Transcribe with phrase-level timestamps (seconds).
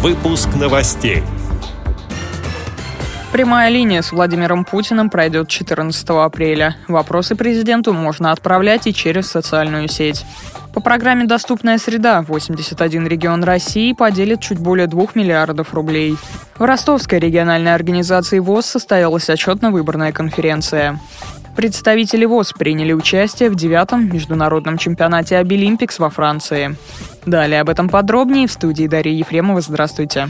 [0.00, 1.24] Выпуск новостей.
[3.32, 6.76] Прямая линия с Владимиром Путиным пройдет 14 апреля.
[6.86, 10.24] Вопросы президенту можно отправлять и через социальную сеть.
[10.72, 16.16] По программе «Доступная среда» 81 регион России поделит чуть более 2 миллиардов рублей.
[16.56, 21.00] В Ростовской региональной организации ВОЗ состоялась отчетно-выборная конференция.
[21.58, 26.76] Представители ВОЗ приняли участие в девятом международном чемпионате Обилимпикс во Франции.
[27.26, 29.60] Далее об этом подробнее в студии Дарьи Ефремова.
[29.60, 30.28] Здравствуйте.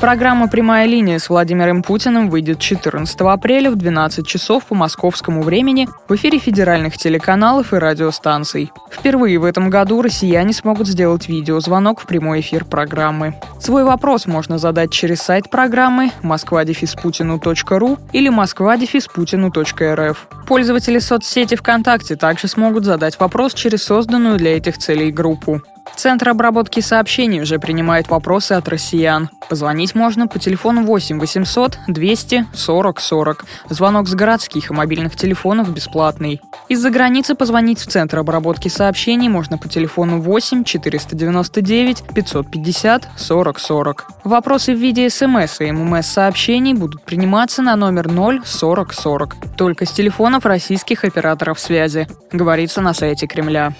[0.00, 5.88] Программа «Прямая линия» с Владимиром Путиным выйдет 14 апреля в 12 часов по московскому времени
[6.08, 8.70] в эфире федеральных телеканалов и радиостанций.
[8.92, 13.34] Впервые в этом году россияне смогут сделать видеозвонок в прямой эфир программы.
[13.58, 20.28] Свой вопрос можно задать через сайт программы москва-путину.ру или москва-путину.рф.
[20.46, 25.60] Пользователи соцсети ВКонтакте также смогут задать вопрос через созданную для этих целей группу.
[25.96, 29.30] Центр обработки сообщений уже принимает вопросы от россиян.
[29.48, 33.44] Позвонить можно по телефону 8 800 200 40 40.
[33.70, 36.40] Звонок с городских и мобильных телефонов бесплатный.
[36.68, 44.06] Из-за границы позвонить в Центр обработки сообщений можно по телефону 8 499 550 40 40.
[44.24, 49.36] Вопросы в виде СМС и ММС-сообщений будут приниматься на номер 0 40 40.
[49.56, 52.06] Только с телефонов российских операторов связи.
[52.32, 53.74] Говорится на сайте Кремля.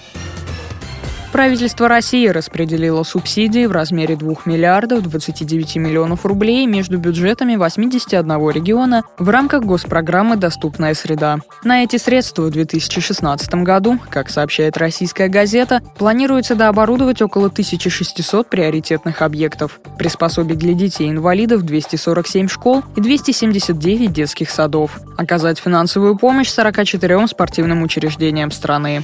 [1.33, 9.03] Правительство России распределило субсидии в размере 2 миллиардов 29 миллионов рублей между бюджетами 81 региона
[9.19, 11.39] в рамках госпрограммы «Доступная среда».
[11.65, 19.21] На эти средства в 2016 году, как сообщает российская газета, планируется дооборудовать около 1600 приоритетных
[19.21, 27.83] объектов, приспособить для детей-инвалидов 247 школ и 279 детских садов, оказать финансовую помощь 44 спортивным
[27.83, 29.03] учреждениям страны.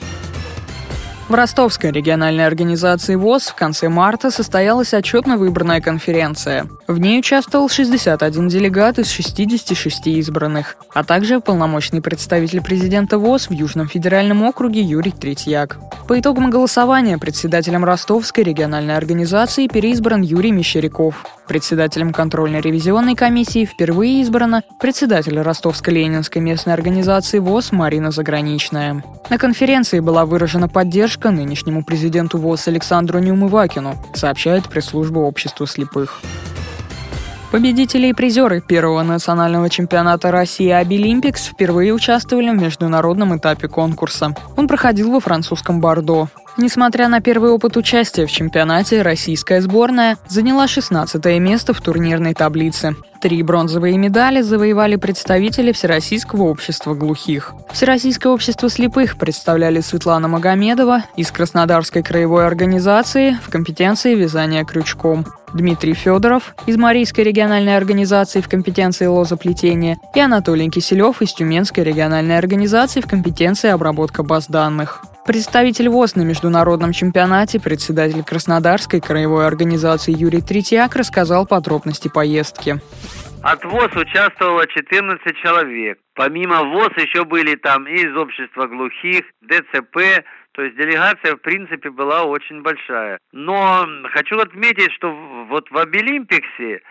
[1.26, 6.66] В Ростовской региональной организации ВОЗ в конце марта состоялась отчетно-выборная конференция.
[6.86, 13.52] В ней участвовал 61 делегат из 66 избранных, а также полномочный представитель президента ВОЗ в
[13.52, 15.78] Южном федеральном округе Юрий Третьяк.
[16.06, 21.24] По итогам голосования председателем Ростовской региональной организации переизбран Юрий Мещеряков.
[21.48, 29.02] Председателем контрольно-ревизионной комиссии впервые избрана председатель Ростовско-Ленинской местной организации ВОЗ Марина Заграничная.
[29.30, 36.20] На конференции была выражена поддержка нынешнему президенту ВОЗ Александру Неумывакину, сообщает пресс-служба общества слепых.
[37.54, 44.34] Победители и призеры первого национального чемпионата России «Обилимпикс» впервые участвовали в международном этапе конкурса.
[44.56, 46.26] Он проходил во французском Бордо.
[46.56, 52.94] Несмотря на первый опыт участия в чемпионате, российская сборная заняла 16 место в турнирной таблице.
[53.20, 57.54] Три бронзовые медали завоевали представители Всероссийского общества глухих.
[57.72, 65.94] Всероссийское общество слепых представляли Светлана Магомедова из Краснодарской краевой организации в компетенции вязания крючком, Дмитрий
[65.94, 73.00] Федоров из Марийской региональной организации в компетенции лозоплетения и Анатолий Киселев из Тюменской региональной организации
[73.00, 75.02] в компетенции обработка баз данных.
[75.26, 82.76] Представитель ВОЗ на международном чемпионате, председатель Краснодарской краевой организации Юрий Третьяк рассказал подробности поездки.
[83.42, 85.98] От ВОЗ участвовало 14 человек.
[86.14, 91.88] Помимо ВОЗ еще были там и из общества глухих, ДЦП, то есть делегация, в принципе,
[91.90, 93.18] была очень большая.
[93.32, 95.10] Но хочу отметить, что
[95.48, 96.82] вот в Обилимпиксе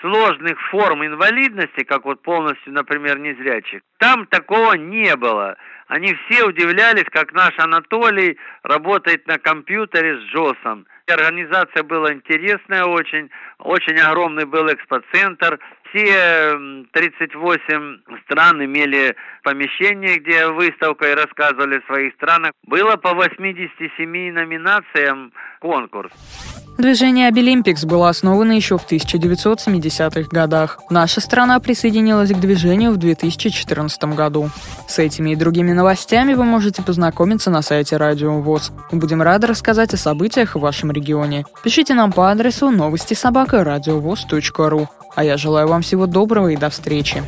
[0.00, 5.56] сложных форм инвалидности, как вот полностью, например, незрячих, там такого не было.
[5.88, 10.86] Они все удивлялись, как наш Анатолий работает на компьютере с Джосом.
[11.06, 15.58] Организация была интересная очень, очень огромный был экспоцентр.
[15.90, 22.52] Все 38 стран имели помещение, где выставка и рассказывали о своих странах.
[22.66, 26.12] Было по 87 номинациям конкурс.
[26.78, 30.78] Движение Обилимпикс было основано еще в 1970-х годах.
[30.90, 34.50] Наша страна присоединилась к движению в 2014 году.
[34.86, 38.70] С этими и другими новостями вы можете познакомиться на сайте Радио ВОЗ.
[38.92, 41.44] Мы будем рады рассказать о событиях в вашем регионе.
[41.64, 43.64] Пишите нам по адресу новости собака.
[45.16, 47.24] А я желаю вам всего доброго и до встречи.